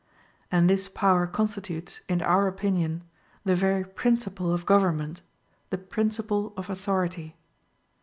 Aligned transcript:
And 0.51 0.67
this 0.67 0.89
power 0.89 1.27
constitutes, 1.27 2.01
in 2.09 2.23
our 2.23 2.47
opinion, 2.47 3.03
the 3.45 3.53
very 3.55 3.83
principle 3.85 4.51
of 4.51 4.65
government, 4.65 5.21
the 5.69 5.77
principle 5.77 6.53
of 6.57 6.71
authority. 6.71 7.35